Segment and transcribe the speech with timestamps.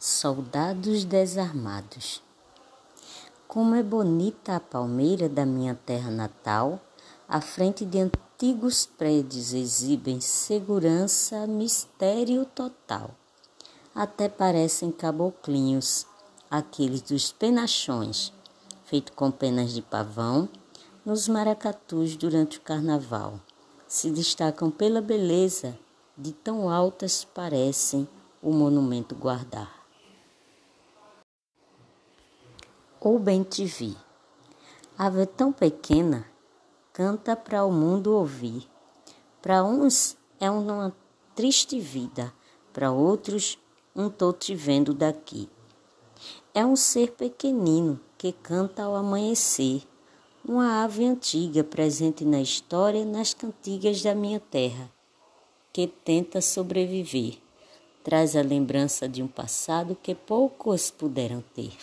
[0.00, 2.22] Soldados desarmados.
[3.48, 6.80] Como é bonita a palmeira da minha terra natal,
[7.28, 13.10] à frente de antigos prédios exibem segurança, mistério total.
[13.92, 16.06] Até parecem caboclinhos,
[16.48, 18.32] aqueles dos penachões,
[18.84, 20.48] feito com penas de pavão,
[21.04, 23.40] nos maracatus durante o carnaval.
[23.88, 25.76] Se destacam pela beleza,
[26.16, 28.06] de tão altas parecem
[28.40, 29.87] o monumento guardar.
[33.00, 33.96] Ou bem te vi.
[34.96, 36.26] Ave tão pequena,
[36.92, 38.68] canta para o mundo ouvir.
[39.40, 40.94] Para uns é uma
[41.34, 42.32] triste vida,
[42.72, 43.58] para outros
[43.94, 45.48] um tô te vendo daqui.
[46.52, 49.82] É um ser pequenino que canta ao amanhecer,
[50.44, 54.90] uma ave antiga presente na história, nas cantigas da minha terra,
[55.72, 57.38] que tenta sobreviver,
[58.02, 61.76] traz a lembrança de um passado que poucos puderam ter.